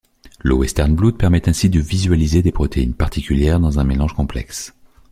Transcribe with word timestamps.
Le 0.39 0.55
western 0.55 0.95
blot 0.95 1.11
permet 1.11 1.47
ainsi 1.47 1.69
de 1.69 1.79
visualiser 1.79 2.41
des 2.41 2.51
protéines 2.51 2.95
particulières 2.95 3.59
dans 3.59 3.77
un 3.77 3.83
mélange 3.83 4.15
complexe. 4.15 4.73